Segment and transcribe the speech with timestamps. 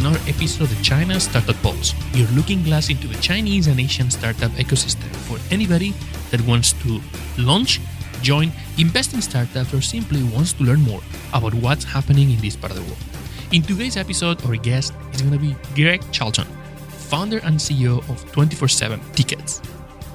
[0.00, 4.50] another episode of China Startup Pulse, your looking glass into the Chinese and Asian startup
[4.52, 5.92] ecosystem for anybody
[6.30, 7.00] that wants to
[7.36, 7.80] launch,
[8.22, 11.02] join, invest in startups, or simply wants to learn more
[11.34, 13.02] about what's happening in this part of the world.
[13.52, 16.46] In today's episode, our guest is going to be Greg Charlton,
[17.12, 19.60] founder and CEO of 24 7 Tickets.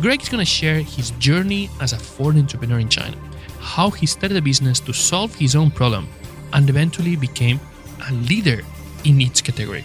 [0.02, 3.18] Greg is going to share his journey as a foreign entrepreneur in China,
[3.60, 6.08] how he started a business to solve his own problem,
[6.54, 7.60] and eventually became
[8.10, 8.64] a leader
[9.06, 9.84] in its category.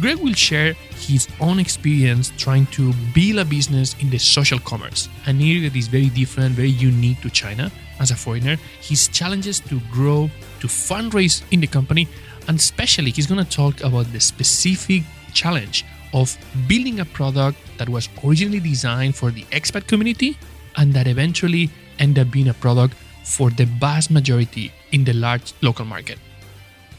[0.00, 5.08] Greg will share his own experience trying to build a business in the social commerce,
[5.26, 9.58] an area that is very different, very unique to China as a foreigner, his challenges
[9.58, 10.30] to grow,
[10.60, 12.06] to fundraise in the company,
[12.46, 15.02] and especially he's going to talk about the specific
[15.34, 16.36] challenge of
[16.68, 20.38] building a product that was originally designed for the expat community
[20.76, 25.52] and that eventually ended up being a product for the vast majority in the large
[25.60, 26.18] local market.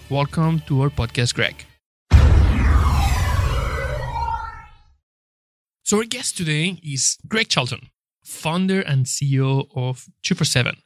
[0.10, 1.66] Welcome to our podcast, Greg.
[5.84, 7.90] So, our guest today is Greg Charlton,
[8.24, 10.78] founder and CEO of 247.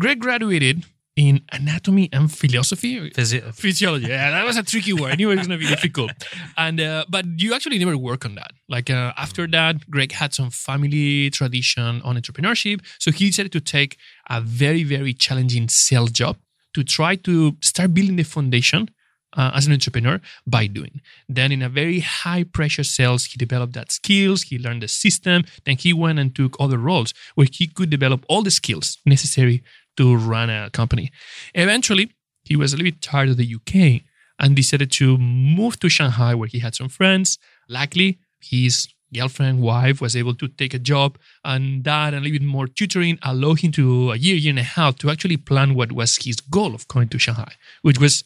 [0.00, 3.10] Greg graduated in anatomy and philosophy.
[3.10, 4.06] Physi- Physiology.
[4.06, 5.12] Yeah, that was a tricky word.
[5.12, 6.12] I knew it was going to be difficult.
[6.56, 8.52] And uh, but you actually never work on that.
[8.66, 13.60] Like uh, after that, Greg had some family tradition on entrepreneurship, so he decided to
[13.60, 13.98] take
[14.30, 16.38] a very very challenging sales job
[16.74, 18.88] to try to start building the foundation
[19.36, 21.00] uh, as an entrepreneur by doing.
[21.28, 25.44] Then, in a very high pressure sales, he developed that skills, he learned the system,
[25.64, 29.62] then he went and took other roles where he could develop all the skills necessary
[29.96, 31.10] to run a company.
[31.54, 32.12] Eventually,
[32.44, 34.02] he was a little bit tired of the UK
[34.38, 37.38] and decided to move to Shanghai where he had some friends.
[37.68, 42.38] Luckily, his girlfriend, wife was able to take a job and that and a little
[42.38, 45.74] bit more tutoring allowed him to a year, year and a half to actually plan
[45.74, 48.24] what was his goal of going to Shanghai, which was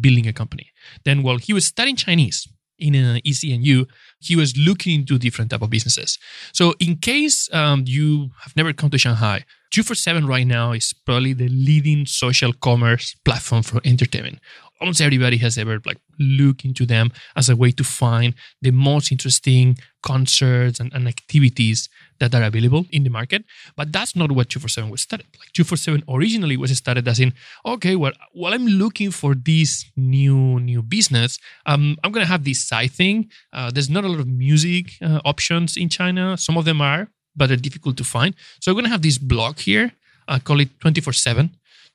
[0.00, 0.70] building a company.
[1.04, 3.86] Then while he was studying Chinese in an ECNU,
[4.20, 6.18] he was looking into different type of businesses.
[6.52, 11.32] So in case um, you have never come to Shanghai, 247 right now is probably
[11.32, 14.38] the leading social commerce platform for entertainment.
[14.84, 19.10] Almost everybody has ever like looked into them as a way to find the most
[19.10, 21.88] interesting concerts and, and activities
[22.20, 23.46] that are available in the market.
[23.78, 25.26] But that's not what 247 was started.
[25.40, 27.32] Like 247 originally was started as in,
[27.64, 32.68] okay, well, while I'm looking for this new new business, um, I'm gonna have this
[32.68, 33.30] side thing.
[33.54, 36.36] Uh, there's not a lot of music uh, options in China.
[36.36, 38.34] Some of them are, but they're difficult to find.
[38.60, 39.92] So I'm gonna have this blog here.
[40.28, 41.50] I call it 24/7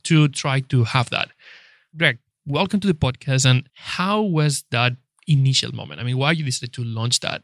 [0.05, 1.29] to try to have that.
[1.95, 2.17] Greg,
[2.49, 3.45] welcome to the podcast.
[3.45, 4.93] And how was that
[5.27, 6.01] initial moment?
[6.01, 7.43] I mean, why you decided to launch that?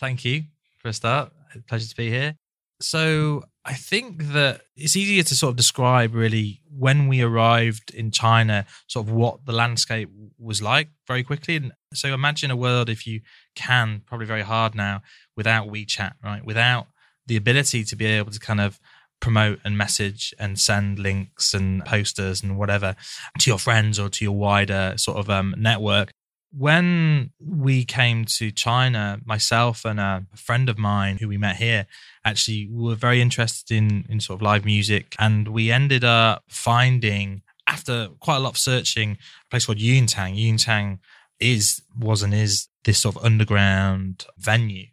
[0.00, 0.44] Thank you
[0.78, 1.32] for a start.
[1.68, 2.34] Pleasure to be here.
[2.80, 8.10] So I think that it's easier to sort of describe really when we arrived in
[8.10, 11.56] China, sort of what the landscape was like very quickly.
[11.56, 13.20] And so imagine a world if you
[13.54, 15.02] can, probably very hard now,
[15.36, 16.44] without WeChat, right?
[16.44, 16.88] Without
[17.26, 18.80] the ability to be able to kind of
[19.20, 22.96] promote and message and send links and posters and whatever
[23.38, 26.10] to your friends or to your wider sort of um, network.
[26.52, 31.86] When we came to China, myself and a friend of mine who we met here
[32.24, 35.14] actually were very interested in, in sort of live music.
[35.18, 40.36] And we ended up finding, after quite a lot of searching, a place called Yuyintang.
[40.36, 40.98] Yuyintang
[41.38, 44.86] is, was and is this sort of underground venue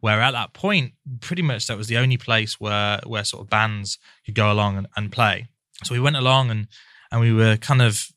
[0.00, 3.50] where at that point, pretty much that was the only place where where sort of
[3.50, 5.48] bands could go along and, and play.
[5.84, 6.68] So we went along and
[7.10, 8.08] and we were kind of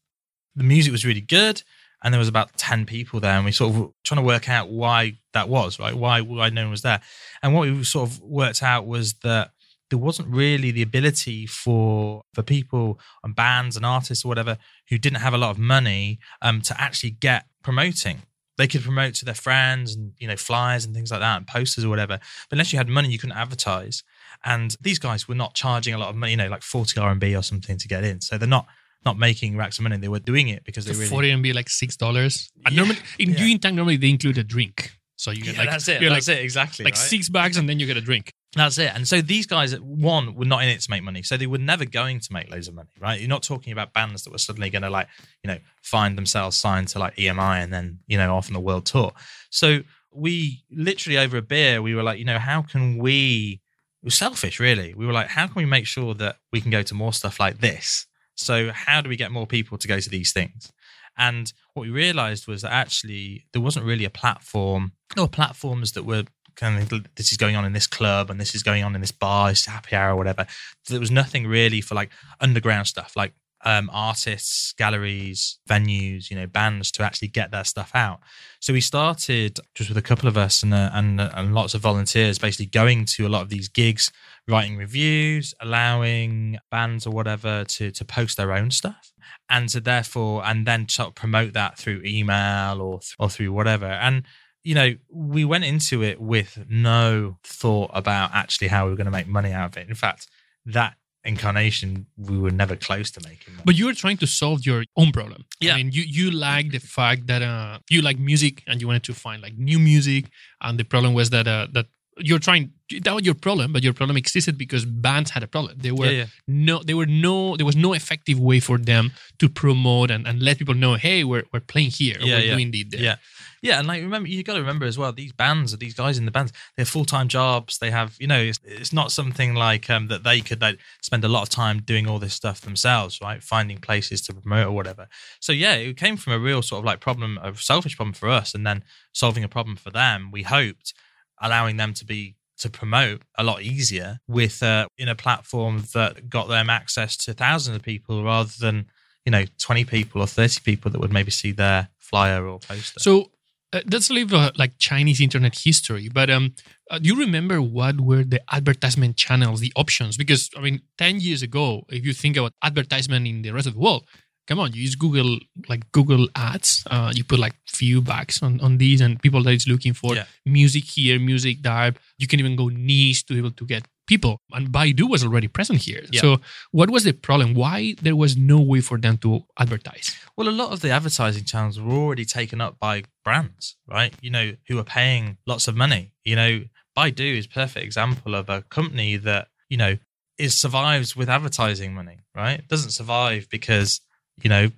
[0.56, 1.64] the music was really good
[2.04, 4.70] and there was about 10 people there and we sort of trying to work out
[4.70, 5.96] why that was right?
[5.96, 7.02] Why why no one was there?
[7.42, 9.52] And what we sort of worked out was that
[9.90, 14.58] there wasn't really the ability for for people and bands and artists or whatever
[14.90, 18.24] who didn't have a lot of money um, to actually get promoting
[18.62, 21.48] they could promote to their friends and you know flyers and things like that and
[21.48, 22.18] posters or whatever
[22.50, 24.04] but unless you had money you couldn't advertise
[24.46, 27.40] and these guys were not charging a lot of money you know like 40 rmb
[27.40, 28.68] or something to get in so they're not
[29.06, 31.44] not making racks of money they were doing it because they So really 40 and
[31.44, 32.52] be like six dollars.
[32.66, 33.40] And Yeah, normally in yeah.
[33.40, 34.92] Yuyintang normally they include a drink.
[35.16, 37.10] So you get yeah, like that's it that's like, it exactly like right?
[37.14, 38.32] six bags and then you get a drink.
[38.56, 38.92] That's it.
[38.94, 41.24] And so these guys, one, were not in it to make money.
[41.24, 43.20] So they were never going to make loads of money, right?
[43.20, 45.08] You're not talking about bands that were suddenly going to like,
[45.42, 48.60] you know, find themselves signed to like EMI and then, you know, off on a
[48.60, 49.14] world tour.
[49.52, 49.80] So
[50.14, 53.62] we literally over a beer, we were like, you know, how can we,
[54.02, 54.94] it was selfish really.
[54.94, 57.40] We were like, how can we make sure that we can go to more stuff
[57.40, 58.06] like this?
[58.36, 60.74] So how do we get more people to go to these things?
[61.18, 66.04] And what we realized was that actually there wasn't really a platform or platforms that
[66.04, 66.24] were
[66.62, 69.02] kind of this is going on in this club and this is going on in
[69.02, 70.46] this bar, this happy hour or whatever.
[70.88, 76.48] There was nothing really for like underground stuff, like um, artists, galleries, venues, you know,
[76.48, 78.20] bands to actually get their stuff out.
[78.60, 81.74] So we started just with a couple of us and, uh, and, uh, and lots
[81.74, 84.12] of volunteers basically going to a lot of these gigs,
[84.48, 89.14] writing reviews, allowing bands or whatever to, to post their own stuff.
[89.50, 93.86] And to therefore, and then of promote that through email or, or through whatever.
[93.86, 94.24] And
[94.64, 99.06] you know, we went into it with no thought about actually how we were going
[99.06, 99.90] to make money out of it.
[99.90, 100.28] In fact,
[100.66, 103.64] that incarnation we were never close to making money.
[103.66, 105.46] But you were trying to solve your own problem.
[105.60, 105.74] Yeah.
[105.74, 109.04] I mean, you you like the fact that uh, you like music and you wanted
[109.04, 110.24] to find like new music,
[110.62, 111.86] and the problem was that uh, that
[112.18, 112.72] you're trying
[113.06, 115.78] that was your problem, but your problem existed because bands had a problem.
[115.78, 116.26] There were Yeah, yeah.
[116.48, 120.42] no there were no there was no effective way for them to promote and, and
[120.42, 122.86] let people know, hey, we're we're playing here, or Yeah, we're doing this.
[122.92, 123.02] there.
[123.02, 123.16] Yeah.
[123.62, 125.12] Yeah, and like remember, you got to remember as well.
[125.12, 127.78] These bands, these guys in the bands, they have full time jobs.
[127.78, 131.24] They have, you know, it's, it's not something like um, that they could like spend
[131.24, 133.44] a lot of time doing all this stuff themselves, right?
[133.44, 135.08] Finding places to promote or whatever.
[135.40, 138.30] So yeah, it came from a real sort of like problem, a selfish problem for
[138.30, 140.32] us, and then solving a problem for them.
[140.32, 140.94] We hoped
[141.40, 146.30] allowing them to be to promote a lot easier with uh, in a platform that
[146.30, 148.86] got them access to thousands of people rather than
[149.26, 153.00] you know 20 people or 30 people that would maybe see their flyer or poster.
[153.00, 153.32] So
[153.74, 156.10] uh, let's leave uh, like Chinese internet history.
[156.14, 156.54] But um,
[156.90, 160.18] uh, do you remember what were the advertisement channels, the options?
[160.18, 163.74] Because I mean, ten years ago, if you think about advertisement in the rest of
[163.74, 164.06] the world,
[164.48, 165.40] come on, you use Google
[165.70, 166.84] like Google Ads.
[166.90, 170.16] Uh, you put like few bucks on on these, and people that is looking for
[170.16, 170.26] Yeah.
[170.46, 171.94] music here, music there.
[172.18, 174.42] You can even go niche to be able to get people.
[174.52, 176.04] And Baidu was already present here.
[176.12, 176.22] Yeah.
[176.22, 176.30] So
[176.72, 177.54] what was the problem?
[177.54, 179.30] Why there was no way for them to
[179.64, 180.08] advertise?
[180.36, 184.14] Well, a lot of the advertising channels were already taken up by brands, right?
[184.22, 186.04] You know, who are paying lots of money.
[186.26, 186.52] You know,
[186.98, 189.98] Baidu is a perfect example of a company that, you know,
[190.38, 192.60] is survives with advertising money, right?
[192.60, 194.02] It doesn't survive because,
[194.44, 194.72] you know,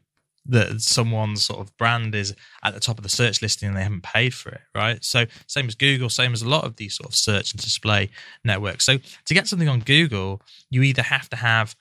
[0.45, 3.83] that someone's sort of brand is at the top of the search listing and they
[3.83, 5.03] haven't paid for it, right?
[5.03, 8.09] So same as Google, same as a lot of these sort of search and display
[8.43, 8.85] networks.
[8.85, 11.75] So to get something on Google, you either have to have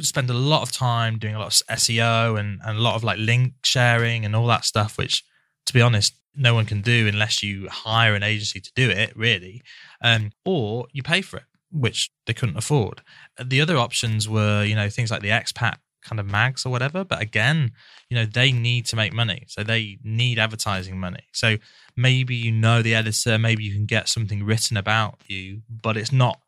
[0.00, 3.02] spend a lot of time doing a lot of SEO and, and a lot of
[3.02, 5.24] like link sharing and all that stuff, which
[5.66, 9.16] to be honest, no one can do unless you hire an agency to do it,
[9.16, 9.62] really.
[10.00, 13.02] Um, or you pay for it, which they couldn't afford.
[13.42, 17.04] The other options were, you know, things like the expat kind of mags or whatever.
[17.04, 17.72] But again,
[18.08, 19.44] you know, they need to make money.
[19.48, 21.24] So they need advertising money.
[21.32, 21.56] So
[21.96, 26.12] maybe you know the editor, maybe you can get something written about you, but it's
[26.12, 26.40] not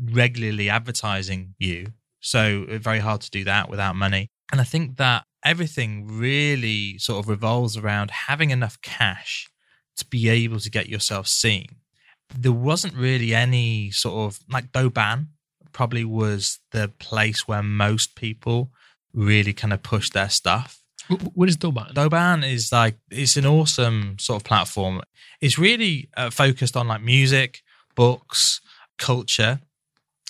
[0.00, 1.86] regularly advertising you.
[2.20, 4.28] So very hard to do that without money.
[4.52, 9.48] And I think that everything really sort of revolves around having enough cash
[9.96, 11.66] to be able to get yourself seen.
[12.36, 15.28] There wasn't really any sort of like Douban
[15.72, 18.70] probably was the place where most people
[19.16, 20.80] really kind of push their stuff.
[21.08, 21.92] Wh- wh- What is Douban?
[21.94, 25.02] Douban is like it's an awesome sort of platform.
[25.40, 27.62] It's really uh, focused on like music,
[27.96, 28.60] books,
[28.98, 29.60] culture,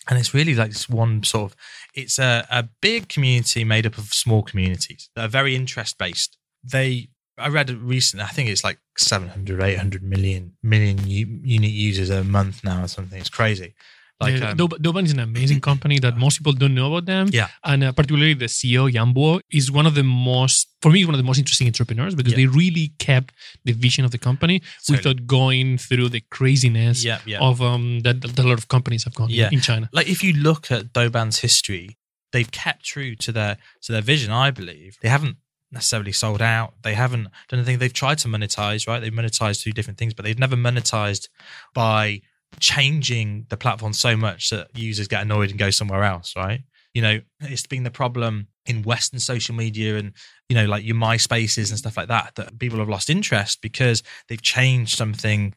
[0.09, 1.57] and it's really like this one sort of.
[1.95, 6.39] It's a, a big community made up of small communities that are very interest based.
[6.65, 8.25] They I read recently.
[8.25, 12.89] I think it's like 700, 800 million million u- unique users a month now or
[12.89, 13.21] something.
[13.21, 13.75] It's crazy.
[14.19, 17.29] Like um, Dob- Douban is an amazing company that most people don't know about them.
[17.33, 17.49] Yeah.
[17.65, 21.13] And uh, particularly the CEO, Yang Bo, is one of the most, for me, one
[21.15, 22.39] of the most interesting entrepreneurs because Yeah.
[22.39, 24.97] they really kept the vision of the company Totally.
[24.99, 27.41] without going through the craziness yeah, yeah.
[27.41, 29.51] of um that, that a lot of companies have gone Yeah.
[29.53, 29.91] in China.
[29.93, 31.99] like if you look at Douban's history,
[32.33, 34.33] they've kept true to their to their vision.
[34.33, 35.37] I believe they haven't
[35.71, 36.73] necessarily sold out.
[36.83, 37.79] They haven't done anything.
[37.81, 39.01] They've tried to monetize, right?
[39.01, 41.29] They've monetized through different things, but they've never monetized
[41.75, 42.23] by
[42.61, 46.61] changing the platform so much that users get annoyed and go somewhere else, right?
[46.95, 50.13] You know, it's been the problem in Western social media and
[50.49, 54.03] you know, like your MySpaces and stuff like that, that people have lost interest because
[54.29, 55.55] they've changed something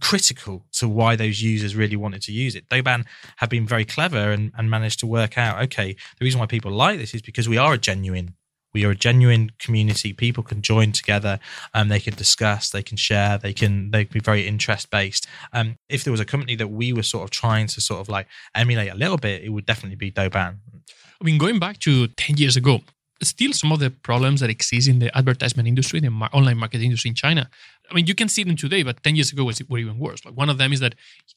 [0.00, 2.68] critical to why those users really wanted to use it.
[2.68, 3.04] Douban
[3.36, 6.72] have been very clever and, and managed to work out, okay, the reason why people
[6.72, 8.34] like this is because we are a genuine
[8.74, 10.12] we are a genuine community.
[10.12, 11.38] People can join together
[11.74, 15.26] and they can discuss, they can share, they can they can be very interest based.
[15.52, 18.08] Um, if there was a company that we were sort of trying to sort of
[18.08, 20.56] like emulate a little bit, it would definitely be Douban.
[21.20, 22.80] I mean, going back to 10 years ago,
[23.28, 27.08] still some of the problems that exist in the advertisement industry, the online marketing industry
[27.10, 27.48] in China.
[27.90, 30.24] I mean, you can see them today, but 10 years ago was, were even worse.
[30.24, 30.94] Like one of them is that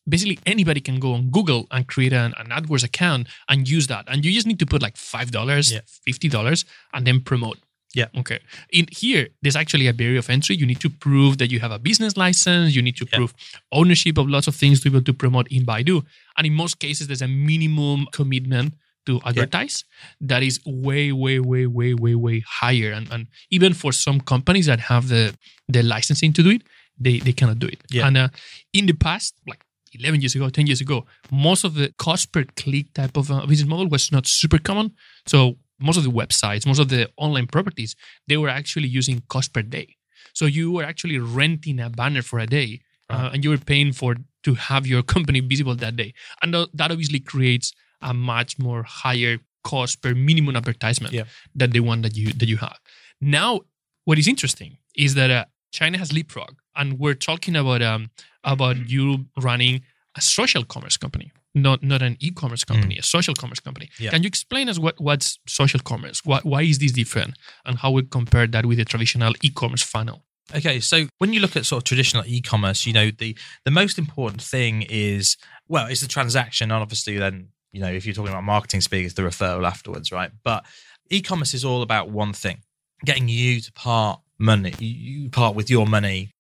[0.08, 4.06] basically anybody can go on Google and create an, an AdWords account and use that.
[4.08, 5.80] And you just need to put like $5, Yeah.
[6.08, 7.58] $50, and then promote.
[7.94, 8.08] Yeah.
[8.18, 8.40] Okay.
[8.72, 10.56] In here, there's actually a barrier of entry.
[10.58, 12.76] You need to prove that you have a business license.
[12.76, 13.18] You need to Yeah.
[13.18, 13.34] prove
[13.72, 16.06] ownership of lots of things to be able to promote in Baidu.
[16.38, 18.74] And in most cases, there's a minimum commitment
[19.06, 19.84] to advertise
[20.22, 22.92] that is way, way, way, way, way, way higher.
[22.92, 25.36] And, and even for some companies that have the
[25.68, 26.62] the licensing to do it,
[27.00, 27.82] they, they cannot do it.
[27.90, 28.08] Yeah.
[28.08, 28.28] And uh,
[28.74, 29.62] in the past, like
[29.94, 33.46] 11 years ago, 10 years ago, most of the cost per click type of uh,
[33.46, 34.92] business model was not super common.
[35.26, 37.96] So most of the websites, most of the online properties,
[38.28, 39.96] they were actually using cost per day.
[40.34, 43.34] So you were actually renting a banner for a day, uh, Right.
[43.36, 46.92] and you were paying for to have your company visible that day, and tho- that
[46.92, 51.24] obviously creates a much more higher cost per minimum advertisement Yeah.
[51.56, 52.78] than the one that you that you have.
[53.22, 53.62] Now,
[54.06, 58.10] what is interesting is that uh, China has leapfrog, and we're talking about um
[58.44, 59.82] about you running
[60.18, 63.90] a social commerce company, not not an e-commerce company, a social commerce company.
[64.00, 64.12] Yeah.
[64.12, 66.22] Can you explain us what what's social commerce?
[66.24, 67.34] Why, why is this different,
[67.66, 70.24] and how we compare that with the traditional e-commerce funnel?
[70.56, 73.36] Okay, so when you look at sort of traditional e-commerce, you know the
[73.66, 75.38] the most important thing is
[75.68, 79.06] well, it's the transaction, and obviously then you know if you're talking about marketing speak,
[79.06, 80.32] it's the referral afterwards, right?
[80.44, 80.66] But
[81.10, 82.60] e-commerce is all about one thing:
[83.04, 86.32] getting you to part money, you part with your money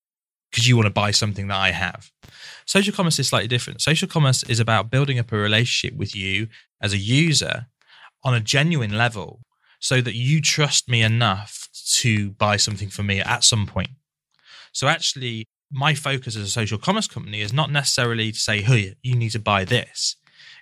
[0.49, 2.11] because you want to buy something that I have.
[2.65, 3.81] Social commerce is slightly different.
[3.81, 6.47] Social commerce is about building up a relationship with you
[6.81, 7.67] as a user
[8.23, 9.41] on a genuine level
[9.79, 13.89] so that you trust me enough to buy something for me at some point.
[14.71, 18.95] So actually, my focus as a social commerce company is not necessarily to say, hey,
[19.03, 20.15] you need to buy this.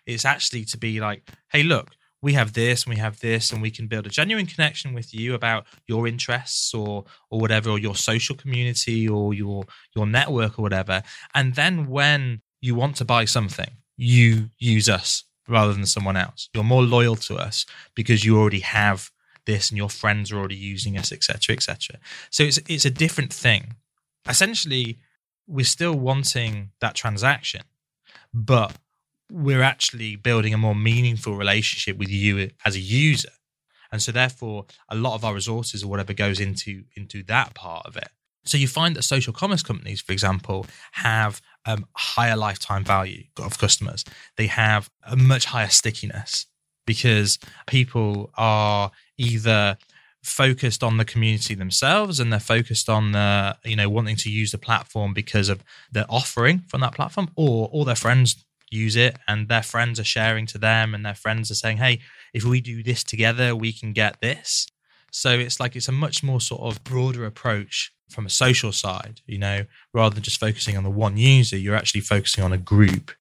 [0.05, 1.91] It's actually to be like, hey, look,
[2.21, 5.13] we have this and we have this, and we can build a genuine connection with
[5.13, 10.57] you about your interests or or whatever, or your social community or your your network
[10.57, 11.03] or whatever.
[11.35, 16.49] And then when you want to buy something, you use us rather than someone else.
[16.53, 19.11] You're more loyal to us because you already have
[19.45, 21.99] this and your friends are already using us, etc., etc.
[22.29, 23.75] So it's it's a different thing.
[24.27, 24.99] Essentially,
[25.47, 27.63] we're still wanting that transaction,
[28.33, 28.77] but
[29.33, 33.31] we're actually building a more meaningful relationship with you as a user.
[33.91, 37.85] And so therefore a lot of our resources or whatever goes into into that part
[37.85, 38.09] of it.
[38.45, 43.57] So you find that social commerce companies, for example, have um, higher lifetime value of
[43.57, 44.03] customers.
[44.35, 46.45] They have a much higher stickiness
[46.85, 49.77] because people are either
[50.21, 54.51] focused on the community themselves and they're focused on the you know wanting to use
[54.51, 59.17] the platform because of the offering from that platform or all their friends use it
[59.27, 61.99] and their friends are sharing to them and their friends are saying hey
[62.33, 64.67] if we do this together we can get this
[65.11, 69.21] so it's like it's a much more sort of broader approach from a social side
[69.25, 72.57] you know rather than just focusing on the one user you're actually focusing on a
[72.57, 73.11] group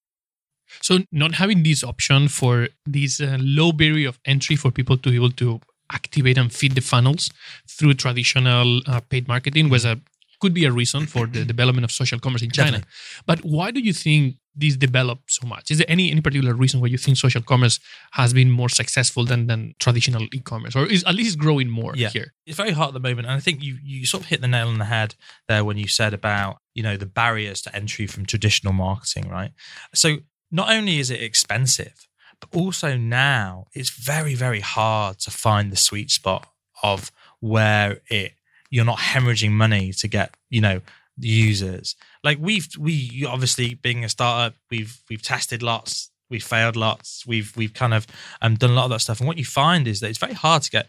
[0.81, 5.11] So not having this option for this uh, low barrier of entry for people to
[5.11, 5.61] be able to
[5.93, 7.31] activate and feed the funnels
[7.69, 10.01] through traditional uh, paid marketing was a
[10.41, 12.79] could be a reason for the development of social commerce in China.
[12.79, 13.25] Definitely.
[13.27, 15.71] But why do you think this developed so much?
[15.71, 17.81] Is there any any particular reason why you think social commerce
[18.13, 22.11] has been more successful than than traditional e-commerce, or is at least growing more Yeah.
[22.11, 22.33] here?
[22.47, 24.49] it's very hard at the moment and i think you you sort of hit the
[24.49, 25.15] nail on the head
[25.49, 29.53] there when you said about you know the barriers to entry from traditional marketing right
[29.95, 30.09] so
[30.51, 32.09] not only is it expensive
[32.41, 36.49] but also now it's very very hard to find the sweet spot
[36.83, 38.33] of where it
[38.71, 40.81] you're not hemorrhaging money to get you know
[41.19, 47.27] users like we've we obviously being a startup we've we've tested lots we've failed lots
[47.27, 48.07] we've we've kind of
[48.41, 50.33] um, done a lot of that stuff and what you find is that it's very
[50.33, 50.87] hard to get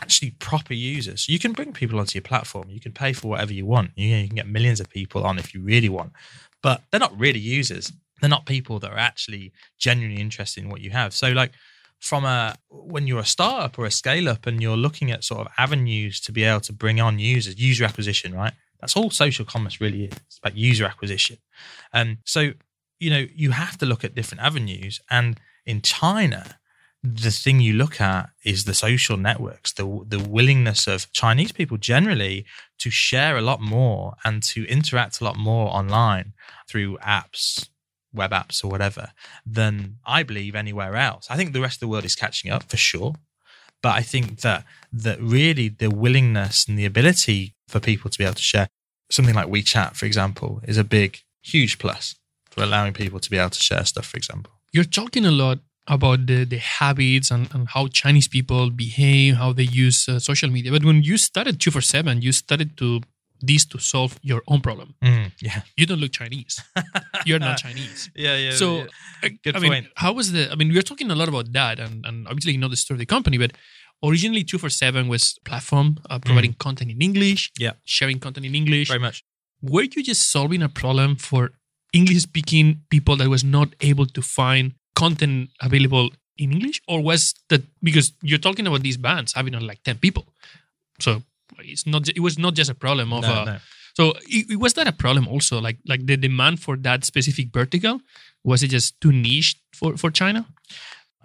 [0.00, 1.28] actually proper users.
[1.28, 2.68] You can bring people onto your platform.
[2.68, 3.92] You can pay for whatever you want.
[3.96, 6.12] You, you can get millions of people on if you really want,
[6.62, 7.92] but they're not really users.
[8.20, 11.12] They're not people that are actually genuinely interested in what you have.
[11.14, 11.52] So, like
[12.00, 15.46] from a when you're a startup or a scale up and you're looking at sort
[15.46, 18.52] of avenues to be able to bring on users, user acquisition, right?
[18.84, 20.12] That's all social commerce really is.
[20.26, 21.38] It's about user acquisition.
[21.90, 22.52] And so,
[23.00, 25.00] you know, you have to look at different avenues.
[25.08, 26.58] And in China,
[27.02, 31.78] the thing you look at is the social networks, the the willingness of Chinese people
[31.78, 32.44] generally
[32.78, 36.34] to share a lot more and to interact a lot more online
[36.68, 37.70] through apps,
[38.12, 39.12] web apps or whatever
[39.46, 41.26] than I believe anywhere else.
[41.30, 43.14] I think the rest of the world is catching up for sure,
[43.84, 44.64] but I think that
[45.04, 48.66] that really the willingness and the ability for people to be able to share
[49.10, 52.14] something like WeChat, for example, is a big, huge plus
[52.50, 54.06] for allowing people to be able to share stuff.
[54.06, 54.52] For example.
[54.72, 59.52] You're talking a lot about the, the habits and, and how Chinese people behave, how
[59.52, 60.72] they use uh, social media.
[60.72, 63.02] But when you started 247, you started to
[63.46, 64.94] this to solve your own problem.
[65.02, 65.60] Mm, yeah.
[65.76, 66.54] You don't look Chinese.
[67.26, 68.10] You're not Chinese.
[68.14, 68.54] Yeah, yeah.
[68.62, 68.84] so, yeah.
[69.24, 70.50] uh, Good I mean, how was the?
[70.52, 72.96] I mean, we're talking a lot about that, and, and obviously you know the story
[72.96, 73.52] of the company, but
[74.02, 77.62] originally 247 was platform uh, providing content in English, Mm.
[77.64, 77.72] Yeah.
[77.84, 78.88] sharing content in English.
[78.88, 79.22] very much.
[79.62, 81.50] Were you just solving a problem for
[81.92, 87.32] English speaking people that was not able to find content available in English, or was
[87.48, 90.24] that because you're talking about these bands having like ten people,
[91.00, 91.22] so
[91.64, 93.56] it's not it was not just a problem of No, uh, no.
[93.98, 97.46] so it, it- was that a problem also like like the demand for that specific
[97.52, 98.00] vertical
[98.44, 100.46] was it just too niche for for China?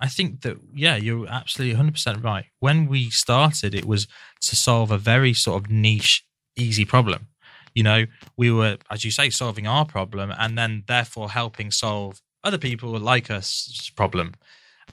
[0.01, 2.45] I think that yeah, you're absolutely 100% right.
[2.59, 4.07] When we started, it was
[4.47, 6.23] to solve a very sort of niche,
[6.55, 7.27] easy problem.
[7.75, 8.05] You know,
[8.37, 12.97] we were, as you say, solving our problem, and then therefore helping solve other people
[12.97, 14.35] like us' problem.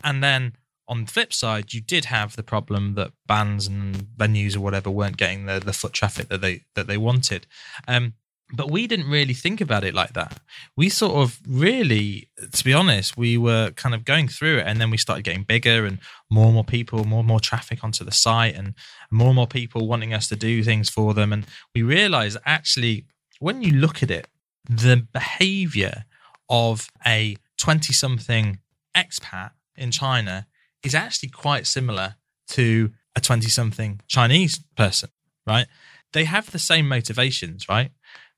[0.03, 0.55] And then
[0.89, 4.91] on the flip side, you did have the problem that bands and venues or whatever
[4.91, 7.47] weren't getting the, the foot traffic that they that they wanted.
[7.89, 8.15] Um,
[8.53, 10.39] but we didn't really think about it like that.
[10.77, 14.81] We sort of really, to be honest, we were kind of going through it, and
[14.81, 15.99] then we started getting bigger and
[16.31, 18.75] more and more people, more and more traffic onto the site, and
[19.11, 21.33] more and more people wanting us to do things for them.
[21.33, 23.07] And we realized actually,
[23.41, 24.29] when you look at it,
[24.69, 26.05] the behavior
[26.49, 28.61] of a 20 something
[28.97, 30.47] expat in China
[30.87, 32.15] is actually quite similar
[32.49, 35.11] to a 20 something Chinese person,
[35.47, 35.67] right?
[36.13, 37.91] They have the same motivations, right?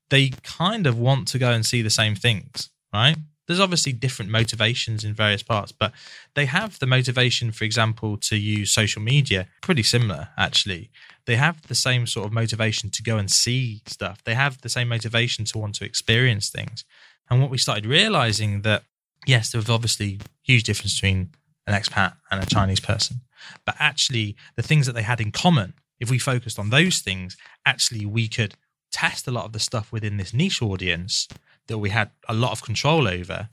[0.09, 3.15] They kind of want to go and see the same things, right?
[3.47, 5.91] There's obviously different motivations in various parts, but
[6.35, 10.91] they have the motivation, for example, to use social media, pretty similar, actually.
[11.25, 14.23] They have the same sort of motivation to go and see stuff.
[14.23, 16.85] They have the same motivation to want to experience things.
[17.29, 18.83] And what we started realizing that,
[19.25, 21.29] yes, there was obviously huge difference between
[21.69, 23.21] an expat and a Chinese person.
[23.65, 27.37] But actually, the things that they had in common, if we focused on those things,
[27.65, 28.55] actually we could
[28.91, 31.27] test a lot of the stuff within this niche audience
[31.67, 33.47] that we had a lot of control over,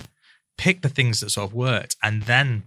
[0.56, 2.62] pick the things that sort of worked, and then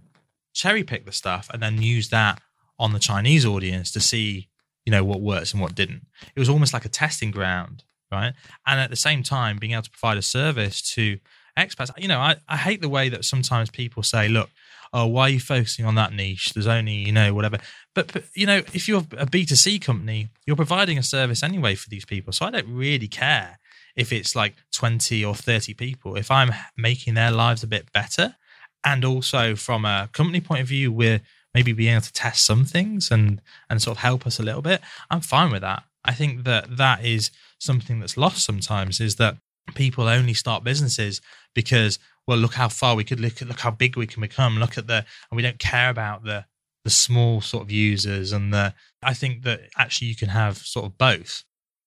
[0.54, 2.40] cherry pick the stuff and then use that
[2.78, 4.48] on the Chinese audience to see,
[4.84, 6.06] you know, what works and what didn't.
[6.34, 8.32] It was almost like a testing ground, right?
[8.66, 11.18] And at the same time, being able to provide a service to
[11.58, 11.90] expats.
[11.98, 14.50] You know, I, I hate the way that sometimes people say, look,
[14.92, 16.52] oh, why are you focusing on that niche?
[16.52, 17.58] There's only, you know, whatever.
[17.94, 21.88] But, but, you know, if you're a B2C company, you're providing a service anyway for
[21.88, 22.32] these people.
[22.32, 23.58] So I don't really care
[23.96, 26.16] if it's like 20 or 30 people.
[26.16, 28.36] If I'm making their lives a bit better,
[28.84, 31.20] and also from a company point of view, we're
[31.54, 34.62] maybe being able to test some things and and sort of help us a little
[34.62, 35.82] bit, I'm fine with that.
[36.04, 39.36] I think that that is something that's lost sometimes is that
[39.74, 41.20] people only start businesses
[41.54, 44.58] because well look how far we could look at look how big we can become.
[44.58, 46.46] Look at the and we don't care about the
[46.84, 50.86] the small sort of users and the i think that actually you can have sort
[50.86, 51.44] of both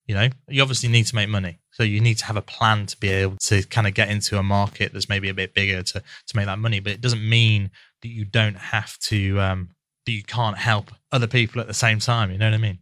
[0.07, 0.29] you know?
[0.47, 1.59] You obviously need to make money.
[1.71, 4.37] So you need to have a plan to be able to kind of get into
[4.37, 6.79] a market that's maybe a bit bigger to to make that money.
[6.79, 7.71] But it doesn't mean
[8.01, 9.69] that you don't have to um
[10.05, 12.79] that you can't help other people at the same time you know what i mean?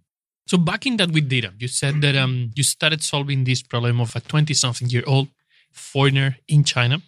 [0.48, 4.16] So backing that with data, you said that um, you started solving this problem of
[4.16, 5.30] a 20 something year old
[5.72, 7.02] foreigner in China.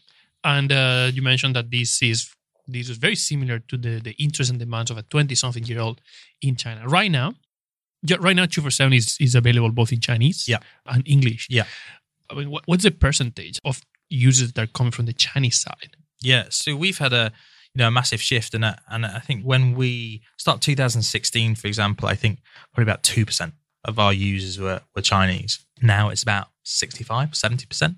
[0.44, 2.30] And uh, you mentioned that this is
[2.68, 5.82] this is very similar to the, the interests and demands of a 20 something year
[5.82, 6.00] old
[6.42, 6.88] in China.
[6.88, 7.34] Right now,
[8.04, 10.60] yeah, right now 247 is, is available both in Chinese Yeah.
[10.86, 11.48] and English.
[11.50, 11.66] Yeah.
[12.30, 15.98] I mean, what, what's the percentage of users that are coming from the Chinese side?
[16.22, 17.32] Yeah, so we've had a
[17.74, 22.08] you know a massive shift, and and I think when we start 2016, for example,
[22.08, 22.40] I think
[22.74, 25.66] probably about two percent of our users were were Chinese.
[25.82, 27.98] Now it's about 65, 70 percent,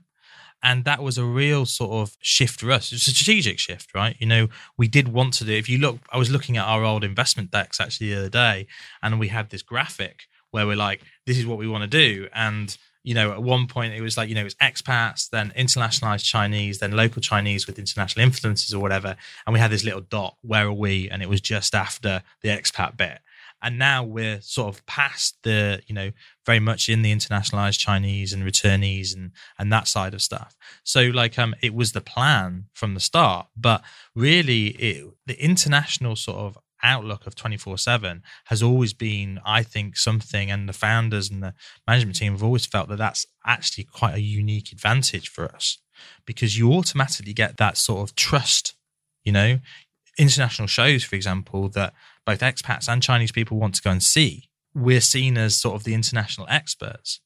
[0.63, 2.91] and that was a real sort of shift for us.
[2.91, 4.15] It's a strategic shift, right?
[4.20, 5.54] You know, we did want to do.
[5.54, 8.68] If you look, I was looking at our old investment decks actually the other day,
[9.02, 12.28] and we had this graphic where we're like, this is what we want to do,
[12.34, 15.54] and you know, at one point it was like, you know, it was expats, then
[15.56, 19.15] internationalized Chinese, then local Chinese with international influences or whatever.
[19.46, 21.08] And we had this little dot, where are we?
[21.12, 23.20] And it was just after the expat bit.
[23.65, 26.12] And now we're sort of past the, you know,
[26.45, 30.56] very much in the internationalized Chinese and returnees and and that side of stuff.
[30.84, 33.82] So like um it was the plan from the start, but
[34.13, 40.51] really it the international sort of outlook of 24/7 has always been I think something
[40.51, 41.56] and the founders and the
[41.88, 45.80] management team have always felt that that's actually quite a unique advantage for us
[46.25, 48.75] because you automatically get that sort of trust,
[49.23, 49.60] you know,
[50.19, 51.93] international shows for example that
[52.25, 54.49] both expats and Chinese people want to go and see.
[54.73, 57.21] We're seen as sort of the international experts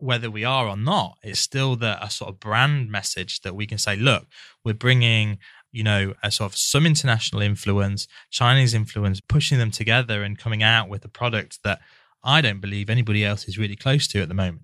[0.00, 3.66] whether we are or not, it's still the a sort of brand message that we
[3.66, 4.26] can say, look,
[4.64, 5.38] we're bringing,
[5.72, 10.62] you know, a sort of some international influence, Chinese influence, pushing them together and coming
[10.62, 11.80] out with a product that
[12.24, 14.62] I don't believe anybody else is really close to at the moment.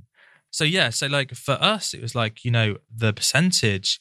[0.51, 4.01] So yeah, so like for us, it was like, you know, the percentage.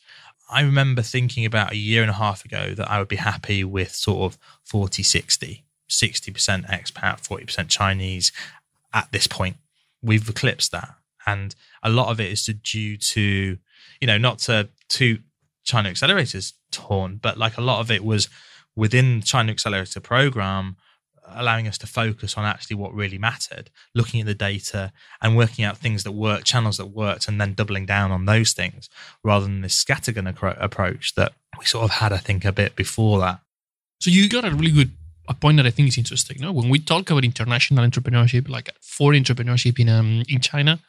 [0.49, 3.63] I remember thinking about a year and a half ago that I would be happy
[3.63, 8.31] with sort of 40 60, 60% expat, 40% Chinese
[8.93, 9.58] at this point.
[10.01, 13.58] We've eclipsed that and a lot of it is to, due to
[13.99, 15.17] you know not to to
[15.63, 18.29] china accelerators torn but like a lot of it was
[18.75, 20.75] within China Accelerator program,
[21.29, 25.65] allowing us to focus on actually what really mattered, looking at the data and working
[25.65, 28.89] out things that work, channels that worked, and then doubling down on those things
[29.23, 32.75] rather than this scattergun acro- approach that we sort of had, I think, a bit
[32.75, 33.39] before that.
[33.99, 34.91] So you got a really good
[35.27, 36.38] a point that I think is interesting.
[36.39, 40.79] No, when we talk about international entrepreneurship, like foreign entrepreneurship in um in China,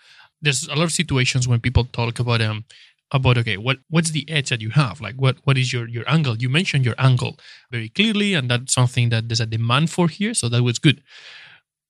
[0.42, 2.64] there's a lot of situations when people talk about um
[3.12, 5.00] about okay what what's the edge that you have?
[5.00, 6.36] Like what what is your your angle?
[6.36, 7.38] You mentioned your angle
[7.70, 11.02] very clearly and that's something that there's a demand for here so that was good.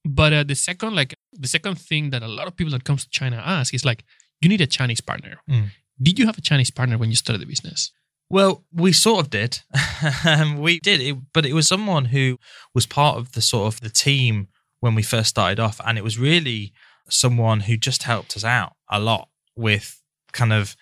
[0.05, 3.05] But uh, the second like the second thing that a lot of people that comes
[3.05, 4.05] to china ask is like
[4.41, 5.41] you need a chinese partner.
[5.49, 5.71] Mm.
[6.01, 7.93] did you have a chinese partner when you started the business?
[8.29, 9.61] Well, we sort of did.
[10.27, 12.39] Um, we did, it, but it was someone who
[12.75, 14.49] was part of the sort of the team
[14.81, 16.73] when we first started off, and it was really
[17.09, 20.03] someone who just helped us out a lot with
[20.33, 20.77] kind of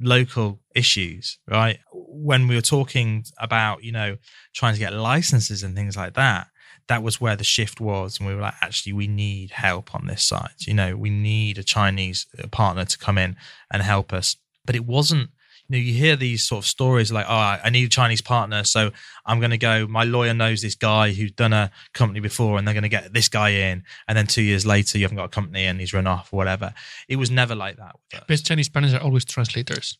[0.00, 1.78] local issues, right?
[1.92, 4.16] When we were talking about, you know,
[4.54, 6.48] trying to get licenses and things like that,
[6.88, 8.18] that was where the shift was.
[8.18, 10.54] And we were like, actually, we need help on this side.
[10.60, 13.36] You know, we need a Chinese uh, partner to come in
[13.70, 14.36] and help us.
[14.64, 15.30] But it wasn't,
[15.70, 18.64] you know, you hear these sort of stories like, oh, I need a Chinese partner.
[18.64, 18.90] So
[19.24, 22.66] I'm going to go, my lawyer knows this guy who's done a company before and
[22.66, 23.84] they're going to get this guy in.
[24.08, 26.36] And then two years later, you haven't got a company and he's run off or
[26.36, 26.74] whatever.
[27.08, 27.96] It was never like that.
[28.26, 29.98] Best chinese partners are always translators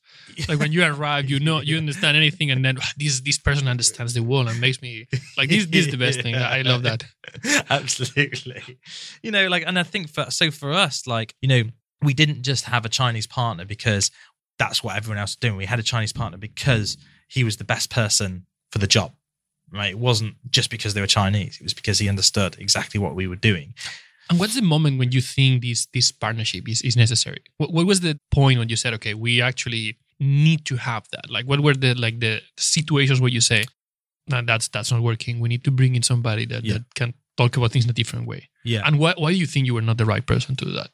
[0.48, 3.68] like when you arrive you know you understand anything and then "Ah, this this person
[3.68, 5.06] understands the world and makes me
[5.36, 7.04] like this this is the best thing i love that
[7.70, 8.78] Absolutely.
[9.22, 11.62] You know, like, and I think for, so for us, like, you know,
[12.02, 14.10] we didn't just have a Chinese partner because
[14.62, 15.56] that's what everyone else was doing.
[15.56, 16.88] We had a Chinese partner because
[17.36, 18.30] he was the best person
[18.72, 19.10] for the job,
[19.72, 19.90] right?
[19.96, 21.54] It wasn't just because they were Chinese.
[21.60, 23.68] It was because he understood exactly what we were doing.
[24.28, 27.42] And what's the moment when you think this this partnership is, is necessary?
[27.60, 29.86] What, what was the point when you said, okay, we actually
[30.20, 31.24] need to have that?
[31.34, 33.64] Like, what were the like the situations where you say,
[34.28, 35.40] nah, that's that's not working.
[35.40, 36.74] We need to bring in somebody that, Yeah.
[36.74, 38.48] that can talk about things in a different way.
[38.64, 38.82] Yeah.
[38.86, 40.90] And why why do you think you were not the right person to do that?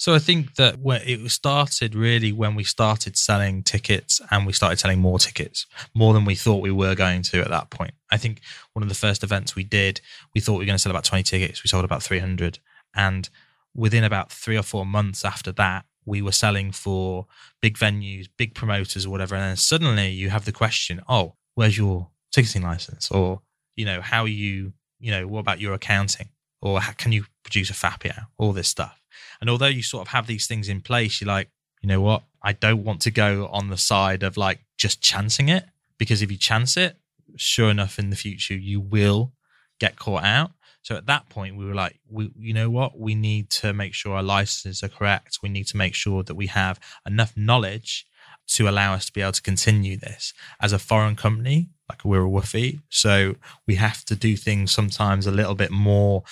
[0.00, 4.54] So I think that where it started really when we started selling tickets and we
[4.54, 7.92] started selling more tickets, more than we thought we were going to at that point.
[8.10, 8.40] I think
[8.72, 10.00] one of the first events we did,
[10.34, 11.62] we thought we were going to sell about 20 tickets.
[11.62, 12.60] We sold about 300.
[12.96, 13.28] And
[13.74, 17.26] within about three or four months after that, we were selling for
[17.60, 19.34] big venues, big promoters or whatever.
[19.34, 23.10] And then suddenly you have the question, oh, where's your ticketing license?
[23.10, 23.42] Or,
[23.76, 26.30] you know, how are you, you know, what about your accounting?
[26.62, 28.28] Or can you produce a fapiao?
[28.38, 28.99] All this stuff.
[29.40, 31.50] And although you sort of have these things in place, you're like,
[31.82, 32.22] you know what?
[32.42, 35.64] I don't want to go on the side of like just chancing it
[35.98, 36.96] because if you chance it,
[37.36, 39.32] sure enough, in the future, you will
[39.78, 40.52] get caught out.
[40.82, 42.98] So at that point, we were like, we, you know what?
[42.98, 45.38] We need to make sure our licenses are correct.
[45.42, 48.06] We need to make sure that we have enough knowledge
[48.48, 51.68] to allow us to be able to continue this as a foreign company.
[51.88, 53.34] Like we're a WFOE, so
[53.66, 56.22] we have to do things sometimes a little bit more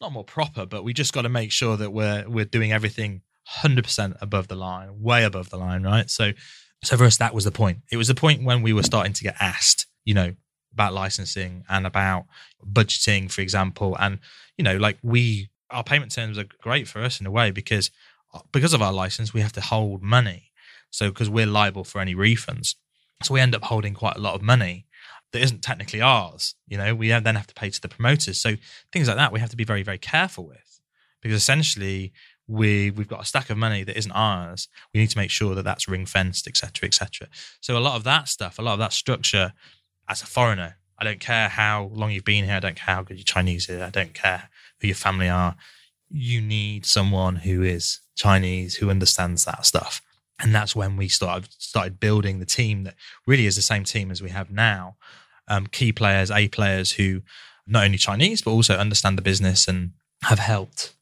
[0.00, 3.22] not more proper, but we just got to make sure that we're we're doing everything
[3.62, 6.10] 100% above the line, way above the line, right?
[6.10, 6.32] So
[6.82, 7.78] so for us that was the point.
[7.90, 10.34] It was the point when we were starting to get asked, you know,
[10.72, 12.26] about licensing and about
[12.62, 14.18] budgeting, for example, and
[14.56, 17.90] you know, like we our payment terms are great for us in a way because
[18.34, 20.52] uh, because of our license, we have to hold money.
[20.90, 22.74] So because we're liable for any refunds,
[23.22, 24.86] so we end up holding quite a lot of money
[25.36, 26.54] that isn't technically ours.
[26.66, 28.38] You know, we then have to pay to the promoters.
[28.38, 28.56] So
[28.92, 30.80] things like that we have to be very, very careful with
[31.20, 32.12] because essentially
[32.48, 34.68] we we've got a stack of money that isn't ours.
[34.94, 37.28] We need to make sure that that's ring fenced, etc., etc.
[37.60, 39.52] So a lot of that stuff, a lot of that structure,
[40.08, 42.54] as a foreigner, I don't care how long you've been here.
[42.54, 43.82] I don't care how good your Chinese is.
[43.82, 44.48] I don't care
[44.80, 45.56] who your family are.
[46.08, 50.00] You need someone who is Chinese who understands that stuff.
[50.38, 52.94] And that's when we started started building the team that
[53.26, 54.96] really is the same team as we have now.
[55.48, 57.22] Um, key players, A players who
[57.66, 60.92] not only Chinese but also understand the business and have helped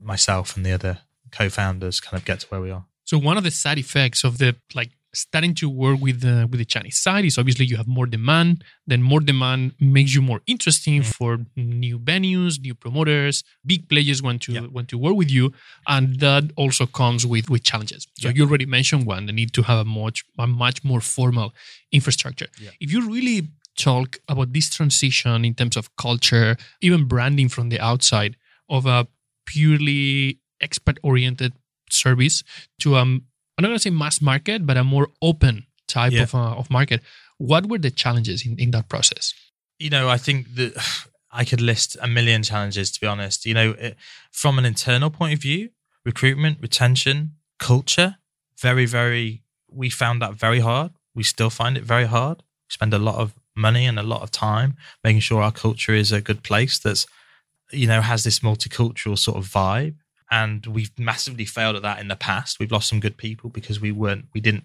[0.00, 0.98] myself and the other
[1.30, 2.84] co-founders kind of get to where we are.
[3.04, 6.58] So one of the side effects of the like starting to work with the with
[6.58, 8.64] the Chinese side is obviously you have more demand.
[8.86, 14.42] Then more demand makes you more interesting for new venues, new promoters, big players want
[14.42, 14.66] to Yeah.
[14.76, 15.52] want to work with you,
[15.86, 18.06] and that also comes with with challenges.
[18.20, 18.34] So Yeah.
[18.36, 21.48] you already mentioned one: the need to have a much a much more formal
[21.92, 22.48] infrastructure.
[22.60, 22.70] Yeah.
[22.80, 27.80] If you really talk about this transition in terms of culture, even branding from the
[27.80, 28.36] outside
[28.68, 29.06] of a
[29.46, 31.52] purely expat oriented
[31.90, 32.42] service
[32.80, 33.22] to um
[33.58, 36.24] I'm not going to say mass market, but a more open type Yeah.
[36.24, 37.00] of uh, of market.
[37.38, 39.34] What were the challenges in, in that process?
[39.78, 40.72] you know, I think that
[41.30, 43.44] I could list a million challenges, to be honest.
[43.44, 43.96] You know, it,
[44.32, 45.68] from an internal point of view,
[46.04, 48.16] recruitment, retention, culture,
[48.58, 50.92] very, very, we found that very hard.
[51.14, 52.38] We still find it very hard.
[52.68, 55.94] We spend a lot of money and a lot of time making sure our culture
[55.94, 57.06] is a good place that's
[57.72, 59.96] you know has this multicultural sort of vibe.
[60.30, 62.58] And we've massively failed at that in the past.
[62.58, 64.64] We've lost some good people because we weren't we didn't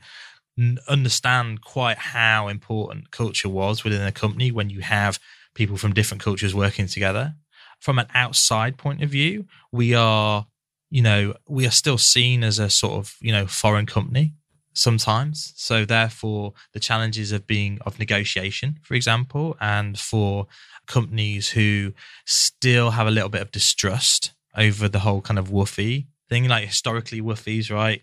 [0.87, 5.19] understand quite how important culture was within a company when you have
[5.53, 7.35] people from different cultures working together.
[7.79, 10.45] From an outside point of view we are
[10.91, 14.33] you know we are still seen as a sort of you know foreign company
[14.73, 15.53] sometimes.
[15.55, 20.47] So therefore the challenges of being of negotiation for example and for
[20.87, 21.93] companies who
[22.25, 26.47] still have a little bit of distrust over the whole kind of WFOE thing.
[26.47, 28.01] Like historically WFOEs right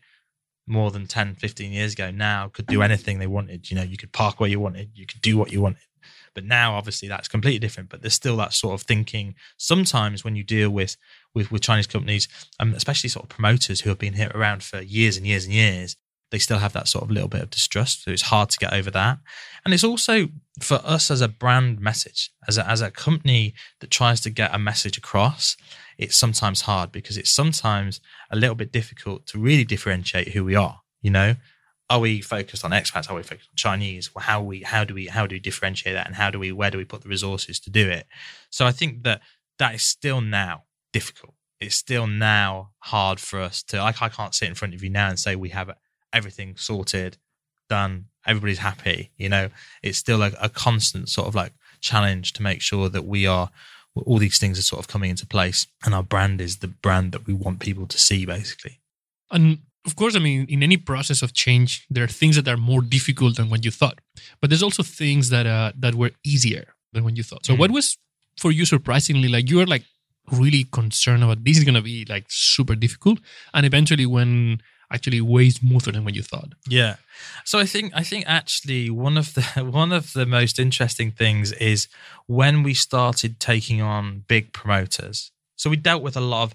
[0.66, 3.70] more than 10 15 years ago now could do anything they wanted.
[3.70, 5.82] You know you could park where you wanted you could do what you wanted.
[6.34, 7.88] But now obviously that's completely different.
[7.88, 10.96] But there's still that sort of thinking sometimes when you deal with
[11.34, 12.26] with, with chinese companies
[12.58, 15.54] um, especially sort of promoters who have been here around for years and years and
[15.54, 15.96] years
[16.30, 18.04] they still have that sort of little bit of distrust.
[18.04, 19.18] So it's hard to get over that.
[19.64, 20.28] And it's also
[20.60, 24.54] for us as a brand message, as a, as a company that tries to get
[24.54, 25.56] a message across,
[25.96, 30.54] it's sometimes hard because it's sometimes a little bit difficult to really differentiate who we
[30.54, 30.80] are.
[31.00, 31.36] You know,
[31.90, 33.10] are we focused on expats?
[33.10, 34.14] Are we focused on Chinese?
[34.14, 36.52] Well, how we how do we how do we differentiate that, and how do we
[36.52, 38.06] where do we put the resources to do it?
[38.50, 39.22] So I think that
[39.58, 41.34] that is still now difficult.
[41.60, 43.78] It's still now hard for us to.
[43.78, 45.70] Like I can't sit in front of you now and say we have
[46.12, 47.16] everything sorted,
[47.68, 49.10] done, everybody's happy.
[49.16, 49.50] You know,
[49.82, 53.50] it's still a, a constant sort of like challenge to make sure that we are
[54.06, 57.12] all these things are sort of coming into place and our brand is the brand
[57.12, 58.80] that we want people to see basically
[59.30, 62.56] and of course i mean in any process of change there are things that are
[62.56, 63.98] more difficult than what you thought
[64.40, 67.58] but there's also things that uh, that were easier than what you thought so mm.
[67.58, 67.96] what was
[68.36, 69.84] for you surprisingly like you were like
[70.30, 73.18] really concerned about this is going to be like super difficult
[73.54, 74.60] and eventually when
[74.92, 76.54] actually way smoother than what you thought.
[76.66, 76.96] Yeah.
[77.44, 81.52] So I think I think actually one of the one of the most interesting things
[81.52, 81.88] is
[82.26, 85.30] when we started taking on big promoters.
[85.56, 86.54] So we dealt with a lot of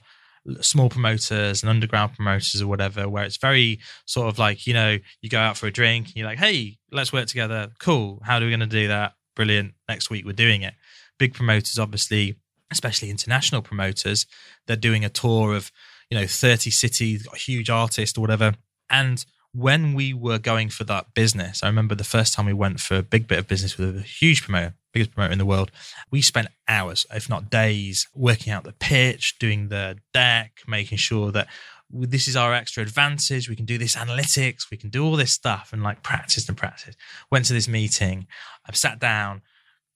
[0.61, 4.97] small promoters and underground promoters or whatever where it's very sort of like you know
[5.21, 8.37] you go out for a drink and you're like hey let's work together cool how
[8.37, 10.73] are we going to do that brilliant next week we're doing it
[11.17, 12.35] big promoters obviously
[12.71, 14.25] especially international promoters
[14.67, 15.71] they're doing a tour of
[16.09, 18.53] you know 30 cities a huge artist or whatever
[18.89, 22.79] and when we were going for that business i remember the first time we went
[22.79, 25.71] for a big bit of business with a huge promoter biggest promoter in the world
[26.11, 31.31] we spent hours if not days working out the pitch doing the deck making sure
[31.31, 31.47] that
[31.93, 33.47] this is our extra advantage.
[33.47, 34.71] We can do this analytics.
[34.71, 36.95] We can do all this stuff and like practice and practice.
[37.31, 38.27] Went to this meeting.
[38.67, 39.41] I sat down,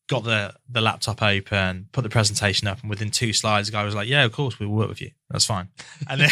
[0.08, 3.84] got the the laptop open, put the presentation up, and within two slides, the guy
[3.84, 5.12] was like, "Yeah, of course, we'll work with you.
[5.30, 5.70] That's fine."
[6.10, 6.30] And then,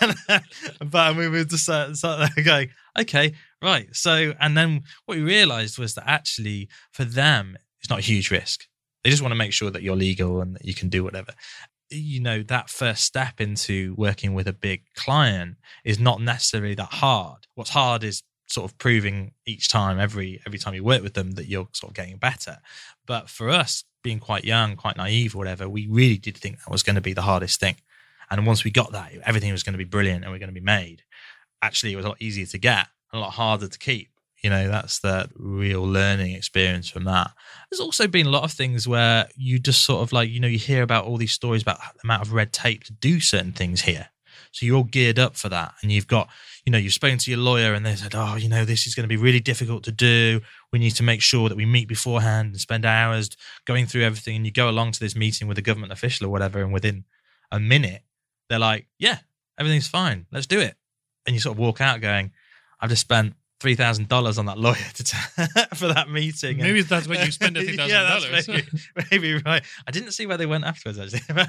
[0.28, 1.92] and, but we were just uh,
[2.44, 7.90] going, "Okay, right." So, and then what we realised was that actually, for them, it's
[7.90, 8.66] not a huge risk.
[9.02, 11.32] They just want to make sure that you're legal and that you can do whatever.
[11.90, 16.94] You know, that first step into working with a big client is not necessarily that
[16.94, 17.46] hard.
[17.54, 21.32] What's hard is sort of proving each time every every time you work with them
[21.32, 22.58] that you're sort of getting better
[23.06, 26.70] but for us being quite young quite naive or whatever we really did think that
[26.70, 27.76] was going to be the hardest thing.
[28.30, 30.60] And once we got that everything was going to be brilliant and we're going to
[30.60, 31.02] be made.
[31.62, 34.10] Actually it was a lot easier to get a lot harder to keep.
[34.42, 37.30] You know that's the real learning experience from that.
[37.70, 40.48] There's also been a lot of things where you just sort of like you know
[40.48, 43.52] you hear about all these stories about the amount of red tape to do certain
[43.52, 44.10] things here
[44.54, 46.28] so you're all geared up for that and you've got
[46.64, 48.94] you know, you've spoken to your lawyer and they said, oh, you know, this is
[48.94, 50.40] going to be really difficult to do.
[50.72, 53.30] We need to make sure that we meet beforehand and spend hours
[53.66, 54.36] going through everything.
[54.36, 57.04] And you go along to this meeting with a government official or whatever, and within
[57.52, 58.02] a minute,
[58.48, 59.18] they're like, yeah,
[59.58, 60.26] everything's fine.
[60.32, 60.76] Let's do it.
[61.26, 62.32] And you sort of walk out going,
[62.80, 65.16] I've just spent three thousand dollars on that lawyer to t-
[65.74, 66.58] for that meeting.
[66.58, 68.48] Maybe and, that's what you spend three thousand dollars.
[69.10, 69.62] Maybe right.
[69.86, 71.44] I didn't see where they went afterwards actually,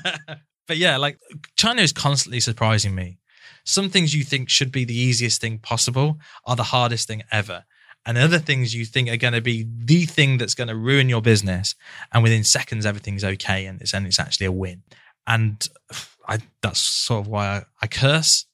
[0.68, 1.20] but yeah, like
[1.56, 3.20] China is constantly surprising me
[3.66, 7.66] some things you think should be the easiest thing possible are the hardest thing ever.
[8.06, 11.10] And other things you think are going to be the thing that's going to ruin
[11.10, 11.74] your business.
[12.14, 13.66] And within seconds, everything's okay.
[13.66, 14.84] And it's, and it's actually a win.
[15.26, 15.68] And
[16.28, 18.46] I, that's sort of why I, I curse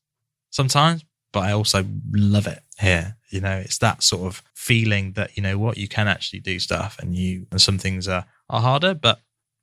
[0.50, 3.17] sometimes, but I also love it here.
[3.30, 6.60] You know, it's that sort of feeling that, you know what, you can actually do
[6.60, 9.19] stuff and you, and some things are, are harder, but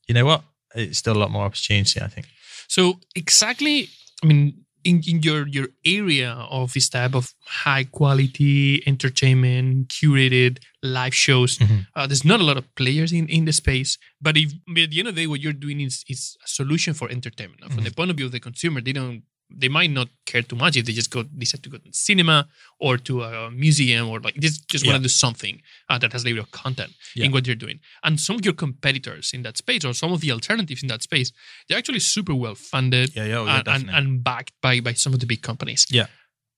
[0.07, 0.43] you know what?
[0.75, 2.29] It's still a lot more opportunity, I think.
[2.69, 3.89] So exactly,
[4.23, 10.59] I mean, in, in your your area of this type of high quality entertainment curated
[10.83, 11.81] live shows mm-hmm.
[11.97, 14.99] uh, there's not a lot of players in in the space but if at the
[14.99, 17.75] end of the day what you're doing is is a solution for entertainment mm-hmm.
[17.75, 20.57] from the point of view of the consumer they don't they might not care too
[20.57, 22.47] much if they just go decide to go to cinema
[22.79, 26.23] or to a museum or like just just want to do something uh, that has
[26.25, 27.25] a little content Yeah.
[27.27, 27.81] in what you're doing.
[28.05, 31.03] And some of your competitors in that space or some of the alternatives in that
[31.03, 31.33] space,
[31.69, 34.93] they're actually super well funded Yeah, yeah, oh, yeah, and, and, and backed by by
[34.93, 35.87] some of the big companies.
[35.91, 36.07] Yeah.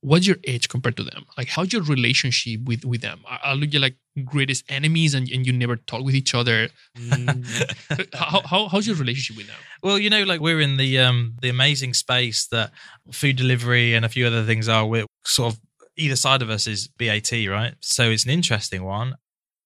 [0.02, 1.26] What's your edge compared to them?
[1.36, 3.20] Like, how's your relationship with with them?
[3.26, 6.68] Are, are you like greatest enemies and, and you never talk with each other?
[6.98, 8.14] Mm.
[8.14, 9.56] how, how, how's your relationship with them?
[9.82, 12.72] Well, you know, like we're in the um the amazing space that
[13.12, 14.86] food delivery and a few other things are.
[14.86, 15.60] We're sort of
[15.96, 17.74] either side of us is BAT, right?
[17.80, 19.16] So it's an interesting one.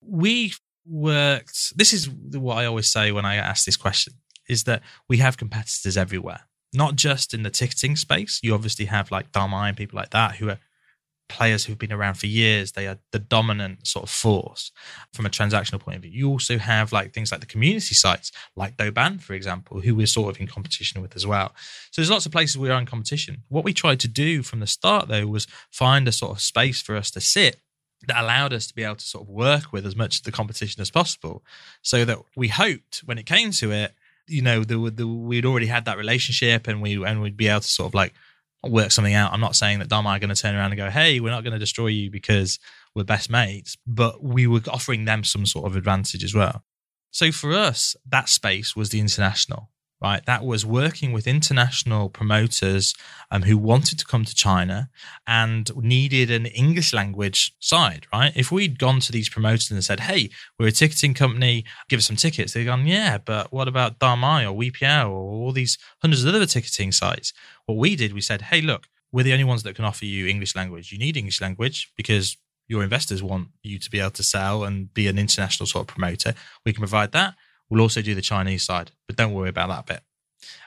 [0.00, 0.52] We
[0.86, 1.76] worked.
[1.76, 4.14] This is what I always say when I ask this question:
[4.48, 6.40] is that we have competitors everywhere,
[6.74, 8.40] not just in the ticketing space.
[8.42, 10.58] You obviously have like Damai and people like that who are
[11.28, 12.72] players who've been around for years.
[12.72, 14.70] They are the dominant sort of force
[15.12, 16.10] from a transactional point of view.
[16.10, 20.06] You also have like things like the community sites, like Douban, for example, who we're
[20.06, 21.54] sort of in competition with as well.
[21.90, 23.42] So there's lots of places we are in competition.
[23.48, 26.82] What we tried to do from the start, though, was find a sort of space
[26.82, 27.56] for us to sit
[28.06, 30.32] that allowed us to be able to sort of work with as much of the
[30.32, 31.42] competition as possible,
[31.80, 33.94] so that we hoped when it came to it,
[34.26, 37.60] you know, the, the, we'd already had that relationship, and we and we'd be able
[37.60, 38.14] to sort of like
[38.62, 39.32] work something out.
[39.32, 41.44] I'm not saying that Damai are going to turn around and go, "Hey, we're not
[41.44, 42.58] going to destroy you because
[42.94, 46.64] we're best mates," but we were offering them some sort of advantage as well.
[47.10, 50.24] So for us, that space was the international, right?
[50.26, 52.94] That was working with international promoters
[53.30, 54.90] um, who wanted to come to China
[55.26, 58.32] and needed an English language side, right?
[58.36, 62.06] If we'd gone to these promoters and said, "Hey, we're a ticketing company, give us
[62.06, 66.24] some tickets," they'd gone, "Yeah, but what about Damai or WePiao or all these hundreds
[66.24, 67.32] of other ticketing sites?"
[67.66, 70.26] What we did, we said, "Hey, look, we're the only ones that can offer you
[70.26, 70.92] English language.
[70.92, 74.92] You need English language because." Your investors want you to be able to sell and
[74.94, 76.32] be an international sort of promoter.
[76.64, 77.34] We can provide that.
[77.74, 80.02] We'll also do the Chinese side, but don't worry about that bit.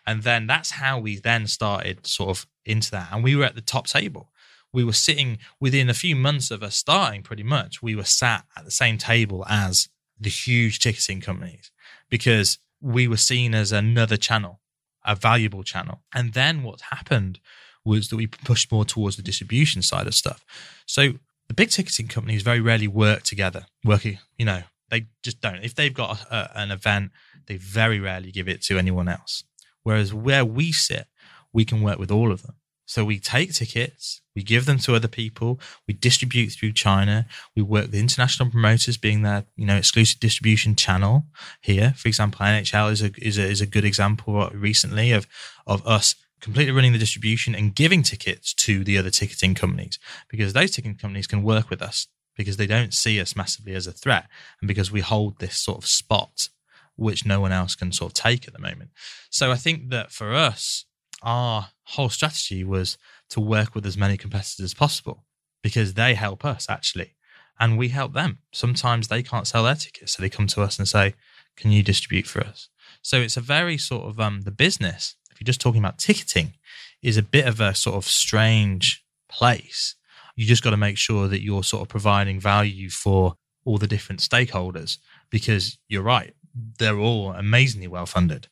[0.06, 3.08] And then that's how we then started sort of into that.
[3.14, 4.30] And we were at the top table.
[4.74, 7.82] We were sitting within a few months of us starting, pretty much.
[7.82, 9.88] We were sat at the same table as
[10.20, 11.72] the huge ticketing companies
[12.10, 14.60] because we were seen as another channel,
[15.06, 16.02] a valuable channel.
[16.14, 17.40] And then what happened
[17.86, 20.44] was that we pushed more towards the distribution side of stuff.
[20.86, 21.14] So
[21.48, 25.64] the big ticketing companies very rarely work together, working, you know, they just don't.
[25.64, 27.12] If they've got a, an event,
[27.48, 29.44] they very rarely give it to anyone else.
[29.84, 31.08] Whereas where we sit,
[31.54, 32.56] we can work with all of them.
[32.86, 37.62] So we take tickets, we give them to other people, we distribute through China, we
[37.62, 41.26] work with international promoters being their, you know, exclusive distribution channel
[41.62, 41.94] here.
[41.98, 45.28] For example, NHL is a is a, is a good example recently of
[45.66, 50.54] of us completely running the distribution and giving tickets to the other ticketing companies because
[50.54, 53.92] those ticketing companies can work with us because they don't see us massively as a
[53.92, 54.28] threat
[54.62, 56.50] and because we hold this sort of spot
[56.96, 58.90] which no one else can sort of take at the moment.
[59.30, 60.86] So I think that for us,
[61.22, 62.98] our whole strategy was
[63.30, 65.24] to work with as many competitors as possible
[65.62, 67.16] because they help us actually
[67.60, 68.40] and we help them.
[68.52, 71.16] Sometimes they can't sell their tickets, so they come to us and say,
[71.56, 72.70] "Can you distribute for us?"
[73.02, 75.16] So it's a very sort of um the business.
[75.32, 76.54] If you're just talking about ticketing,
[77.02, 79.96] is a bit of a sort of strange place.
[80.38, 83.88] You just got to make sure that you're sort of providing value for all the
[83.88, 84.98] different stakeholders
[85.30, 86.34] because you're right,
[86.80, 88.48] they're all amazingly well funded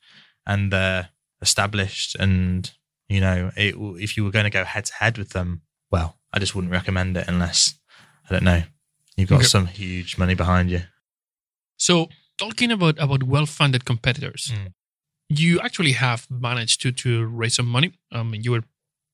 [0.46, 1.10] and they're
[1.42, 2.16] established.
[2.16, 2.70] And
[3.08, 6.18] you know, it, if you were going to go head to head with them, well,
[6.34, 7.76] I just wouldn't recommend it unless
[8.30, 8.64] I don't know
[9.16, 9.46] you've got Okay.
[9.46, 10.82] some huge money behind you.
[11.78, 14.74] So talking about about well-funded competitors, Mm.
[15.30, 17.94] you actually have managed to to raise some money.
[18.12, 18.64] I Um, you were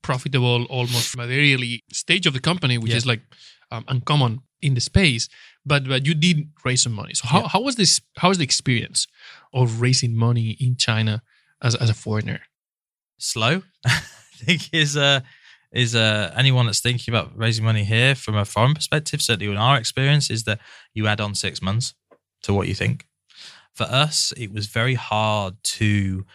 [0.02, 2.98] profitable almost from a very early stage of the company, which Yeah.
[2.98, 3.22] is like
[3.72, 5.30] um, uncommon in the space.
[5.66, 7.14] But but you did raise some money.
[7.14, 7.48] So how, Yeah.
[7.50, 8.02] how was this?
[8.18, 9.08] How was the experience
[9.54, 11.22] of raising money in China
[11.62, 12.42] as as a foreigner?
[13.18, 13.62] slow.
[13.86, 14.02] I
[14.46, 15.20] think is uh
[15.72, 19.58] is uh anyone that's thinking about raising money here from a foreign perspective, certainly in
[19.58, 20.60] our experience, is that
[20.94, 21.94] you add on six months
[22.44, 23.06] to what you think.
[23.74, 26.26] For us, it was very hard to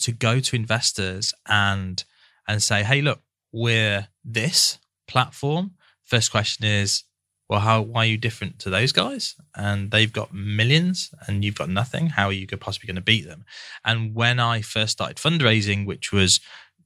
[0.00, 2.04] to go to investors and
[2.46, 3.20] and say, hey, look,
[3.52, 5.72] we're this platform.
[6.04, 7.04] First question is,
[7.48, 9.36] well, how why are you different to those guys?
[9.54, 12.06] And they've got millions and you've got nothing.
[12.08, 13.44] How are you possibly going to beat them?
[13.84, 16.40] And when I first started fundraising, which was,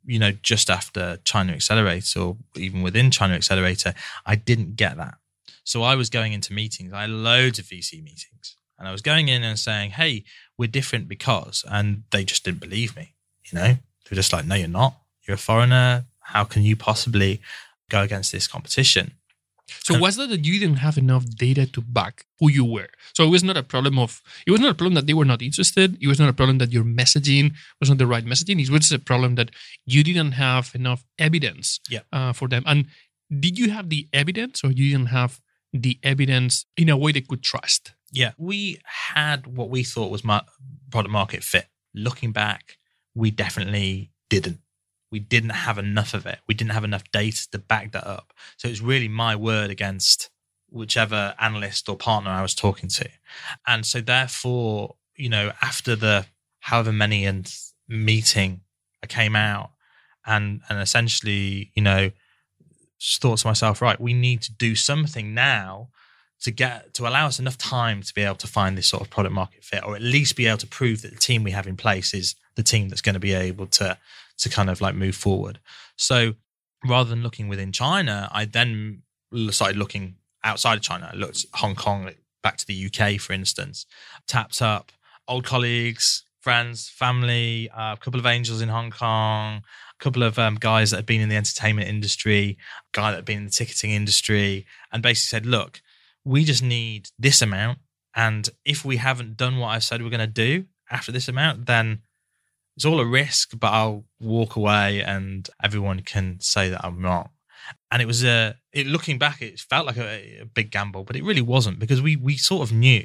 [0.05, 3.95] you know, just after China Accelerator or even within China Accelerator,
[4.27, 5.15] I didn't get that.
[5.65, 6.93] So I was going into meetings.
[6.93, 8.57] I had loads of VC meetings.
[8.79, 10.25] And I was going in and saying, hey,
[10.57, 13.15] we're different because, and they just didn't believe me.
[13.45, 14.97] You know, they were just like, no, you're not.
[15.29, 16.07] You're a foreigner.
[16.21, 17.41] How can you possibly
[17.91, 19.13] go against this competition?
[19.85, 22.89] So And- was that that you didn't have enough data to back who you were?
[23.15, 25.27] So it was not a problem of it was not a problem that they were
[25.27, 25.99] not interested.
[26.01, 28.59] It was not a problem that your messaging was not the right messaging.
[28.63, 29.51] It was a problem that
[29.85, 32.01] you didn't have enough evidence Yeah.
[32.13, 32.63] uh, for them.
[32.67, 32.87] And
[33.45, 35.39] did you have the evidence, or you didn't have
[35.75, 37.93] the evidence in a way they could trust?
[38.11, 38.79] Yeah, we
[39.13, 40.41] had what we thought was my
[40.91, 41.67] product market fit.
[41.93, 42.79] Looking back,
[43.15, 44.61] we definitely didn't.
[45.11, 46.39] We didn't have enough of it.
[46.47, 48.33] We didn't have enough data to back that up.
[48.57, 50.31] So it's really my word against
[50.71, 53.09] whichever analyst or partner I was talking to.
[53.67, 56.27] And so therefore, you know, after the
[56.61, 57.51] however many and
[57.89, 58.61] meeting,
[59.03, 59.71] I came out
[60.27, 62.11] and and essentially, you know,
[63.01, 65.89] thought to myself, right, we need to do something now
[66.41, 69.11] to get to allow us enough time to be able to find this sort of
[69.11, 71.67] product market fit or at least be able to prove that the team we have
[71.67, 73.99] in place is the team that's going to be able to
[74.39, 75.59] to kind of like move forward
[75.97, 76.35] so
[76.87, 79.03] rather than looking within china i then
[79.51, 82.11] started looking outside of china i looked hong kong
[82.43, 83.87] back to the uk for instance
[84.27, 84.93] tapped up
[85.27, 89.57] old colleagues friends family uh, a couple of angels in hong kong
[90.01, 92.57] a couple of um, guys that had been in the entertainment industry
[92.95, 95.83] a guy that had been in the ticketing industry and basically said look
[96.29, 97.79] we just need this amount.
[98.15, 101.67] And if we haven't done what I've said we're going to do after this amount,
[101.67, 102.03] then
[102.79, 107.31] it's all a risk, but I'll walk away and everyone can say that I'm wrong.
[107.91, 111.17] And it was a, it, looking back, it felt like a, a big gamble, but
[111.17, 113.05] it really wasn't because we, we sort of knew.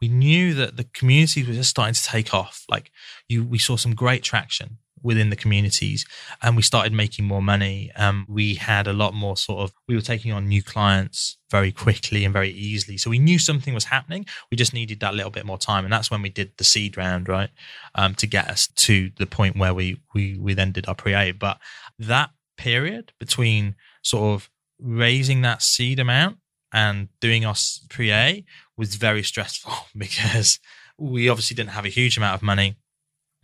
[0.00, 2.64] We knew that the communities were just starting to take off.
[2.68, 2.90] Like
[3.28, 6.04] you, we saw some great traction within the communities
[6.42, 7.92] and we started making more money.
[7.94, 11.70] Um, we had a lot more sort of, we were taking on new clients very
[11.70, 12.98] quickly and very easily.
[12.98, 14.26] So we knew something was happening.
[14.50, 15.84] We just needed that little bit more time.
[15.84, 17.50] And that's when we did the seed round, right?
[17.94, 21.30] Um, to get us to the point where we, we, we then did our pre-A.
[21.30, 21.58] But
[22.00, 24.50] that period between sort of
[24.80, 26.38] raising that seed amount
[26.72, 27.54] and doing our
[27.90, 28.44] pre-A
[28.76, 30.58] was very stressful because
[30.98, 32.76] we obviously didn't have a huge amount of money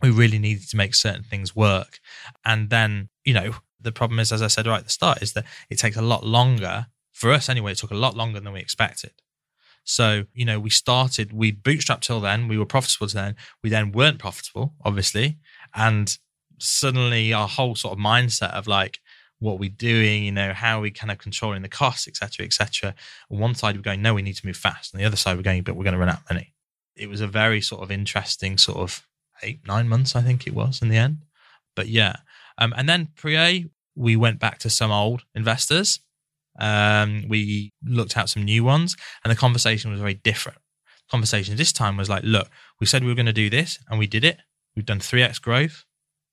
[0.03, 1.99] we really needed to make certain things work.
[2.45, 5.33] And then, you know, the problem is, as I said right at the start, is
[5.33, 7.71] that it takes a lot longer for us anyway.
[7.71, 9.13] It took a lot longer than we expected.
[9.83, 13.35] So, you know, we started, we bootstrapped till then, we were profitable till then.
[13.63, 15.39] We then weren't profitable, obviously.
[15.73, 16.15] And
[16.59, 18.99] suddenly our whole sort of mindset of like,
[19.39, 22.53] what we're doing, you know, how we kind of controlling the costs, et cetera, et
[22.53, 22.95] cetera.
[23.29, 24.95] On one side, we're going, no, we need to move fast.
[24.95, 26.53] On the other side, we're going, but we're going to run out of money.
[26.95, 29.05] It was a very sort of interesting sort of
[29.41, 31.19] eight, nine months, I think it was in the end.
[31.75, 32.17] But yeah.
[32.57, 33.65] Um, and then pre A,
[33.95, 35.99] we went back to some old investors.
[36.59, 40.59] Um, we looked at some new ones, and the conversation was very different.
[41.09, 43.99] Conversation this time was like, look, we said we were going to do this, and
[43.99, 44.37] we did it.
[44.75, 45.85] We've done 3x growth.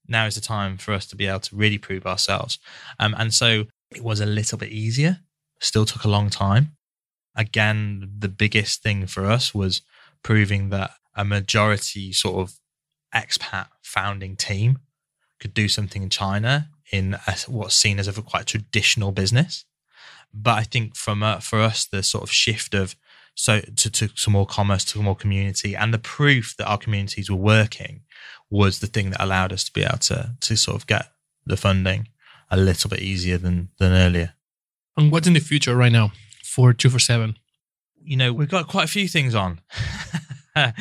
[0.08, 2.58] Now is the time for us to be able to really prove ourselves.
[2.98, 5.20] Um, and so it was a little bit easier,
[5.60, 6.76] still took a long time.
[7.36, 9.82] Again, the biggest thing for us was
[10.22, 12.59] proving that a majority sort of
[13.14, 14.78] expat founding team
[15.40, 19.64] could do something in China in a, what's seen as a quite traditional business.
[20.32, 22.94] But I think from uh, for us, the sort of shift of
[23.34, 27.30] so to, to, to more commerce, to more community, and the proof that our communities
[27.30, 28.02] were working
[28.50, 31.12] was the thing that allowed us to be able to to sort of get
[31.46, 32.08] the funding
[32.50, 34.34] a little bit easier than than earlier.
[34.96, 36.12] And what's in the future right now
[36.44, 37.38] for 247?
[38.02, 39.60] You know, we've got quite a few things on.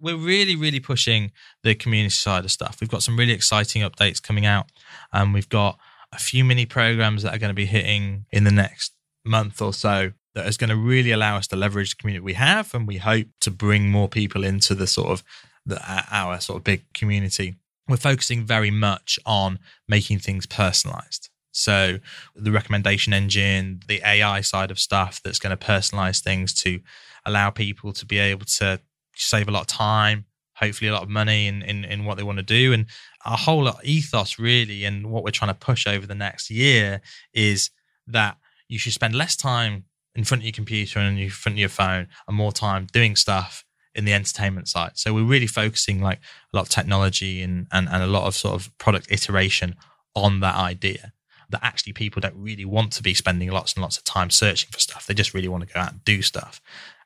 [0.00, 2.78] we're really, really pushing the community side of stuff.
[2.80, 4.70] We've got some really exciting updates coming out,
[5.12, 5.78] and we've got
[6.12, 8.92] a few mini programs that are going to be hitting in the next
[9.24, 12.34] month or so that is going to really allow us to leverage the community we
[12.34, 15.24] have, and we hope to bring more people into the sort of
[15.66, 17.56] the, our sort of big community.
[17.88, 19.58] We're focusing very much on
[19.88, 21.30] making things personalized.
[21.52, 21.98] So
[22.34, 26.80] the recommendation engine, the AI side of stuff that's going to personalize things to
[27.24, 28.80] allow people to be able to
[29.16, 30.24] save a lot of time,
[30.56, 32.72] hopefully a lot of money in, in, in what they want to do.
[32.72, 32.86] And
[33.24, 37.00] our whole ethos really and what we're trying to push over the next year
[37.32, 37.70] is
[38.06, 38.36] that
[38.68, 39.84] you should spend less time
[40.14, 43.16] in front of your computer and in front of your phone and more time doing
[43.16, 44.92] stuff in the entertainment side.
[44.94, 46.18] So we're really focusing like
[46.52, 49.76] a lot of technology and, and, and a lot of sort of product iteration
[50.14, 51.12] on that idea
[51.50, 54.70] that actually people don't really want to be spending lots and lots of time searching
[54.72, 55.06] for stuff.
[55.06, 56.60] They just really want to go out and do stuff.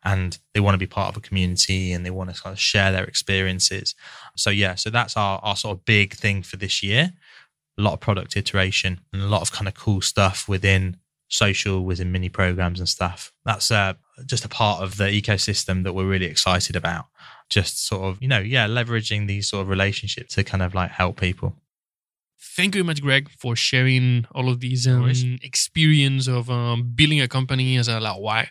[0.05, 2.61] And they want to be part of a community and they want to kind of
[2.61, 3.95] share their experiences.
[4.37, 7.13] So yeah, so that's our, our sort of big thing for this year.
[7.77, 10.97] A lot of product iteration and a lot of kind of cool stuff within
[11.29, 13.33] social, within mini programs and stuff.
[13.45, 13.95] That's uh,
[14.27, 17.07] just a part of the ecosystem that we're really excited about.
[17.51, 20.91] Just sort of, you know, yeah, leveraging these sort of relationships to kind of like
[20.91, 21.55] help people.
[22.41, 25.11] Thank you very much, Greig, for sharing all of these um,
[25.43, 28.49] experience of um, building a company as a Laowai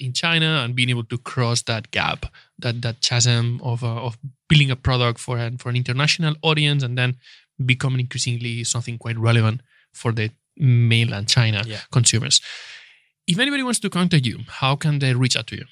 [0.00, 2.26] in China and being able to cross that gap,
[2.58, 6.82] that that chasm of uh, of building a product for an for an international audience
[6.82, 7.16] and then
[7.64, 9.60] becoming increasingly something quite relevant
[9.94, 11.80] for the mainland China Yeah.
[11.92, 12.40] consumers.
[13.26, 15.66] If anybody wants to contact you, how can they reach out to you?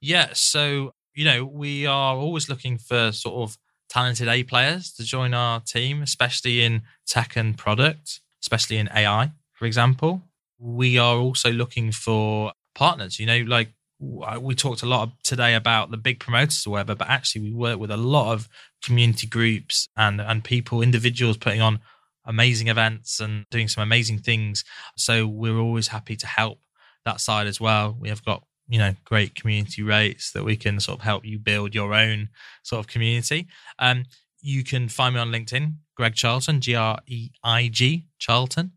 [0.00, 3.58] Yeah, so you know we are always looking for sort of
[3.88, 9.32] talented A players to join our team, especially in tech and product, especially in AI,
[9.52, 10.22] for example.
[10.58, 13.18] We are also looking for partners.
[13.18, 17.08] You know, like we talked a lot today about the big promoters or whatever, but
[17.08, 18.48] actually we work with a lot of
[18.82, 21.80] community groups and and people, individuals putting on
[22.24, 24.64] amazing events and doing some amazing things.
[24.96, 26.58] So we're always happy to help
[27.04, 27.96] that side as well.
[27.98, 31.38] We have got you know great community rates that we can sort of help you
[31.38, 32.28] build your own
[32.62, 33.48] sort of community.
[33.78, 34.04] Um,
[34.40, 38.72] you can find me on LinkedIn, Greig Charlton, G R E I G Charlton.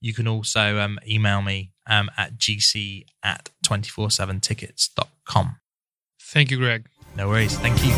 [0.00, 5.56] You can also um, email me um, at gc at 247tickets.com.
[6.22, 6.86] Thank you, Greig.
[7.16, 7.54] No worries.
[7.58, 7.90] Thank you.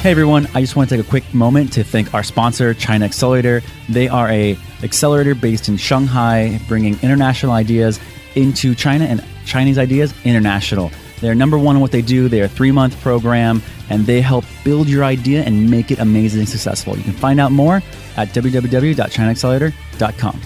[0.00, 3.06] Hey everyone, I just want to take a quick moment to thank our sponsor, China
[3.06, 3.62] Accelerator.
[3.88, 7.98] They are a accelerator based in Shanghai, bringing international ideas
[8.34, 10.90] into China and Chinese ideas international.
[11.20, 12.28] They're number one in what they do.
[12.28, 16.46] They're a three month program and they help build your idea and make it amazing
[16.46, 16.96] successful.
[16.96, 17.82] You can find out more
[18.16, 20.40] at www.chinaaccelerator.com.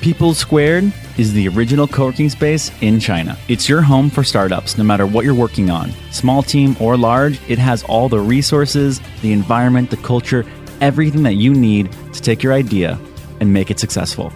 [0.00, 3.38] People Squared is the original co working space in China.
[3.48, 5.92] It's your home for startups, no matter what you're working on.
[6.10, 10.44] Small team or large, it has all the resources, the environment, the culture,
[10.82, 12.98] everything that you need to take your idea
[13.40, 14.30] and make it successful.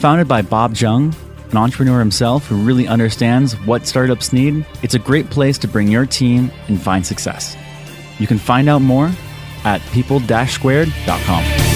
[0.00, 1.14] Founded by Bob Jung,
[1.50, 5.88] an entrepreneur himself who really understands what startups need, it's a great place to bring
[5.88, 7.56] your team and find success.
[8.18, 9.10] You can find out more
[9.64, 11.73] at people-squared.com.